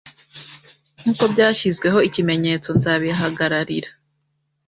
[0.99, 3.89] Nkuko byashyizweho ikimenyetso nzabihagararira